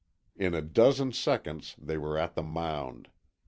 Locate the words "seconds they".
1.11-1.95